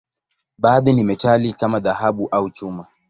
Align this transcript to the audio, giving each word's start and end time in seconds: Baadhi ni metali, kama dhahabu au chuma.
Baadhi 0.57 0.93
ni 0.93 1.03
metali, 1.03 1.53
kama 1.53 1.79
dhahabu 1.79 2.27
au 2.29 2.49
chuma. 2.49 2.87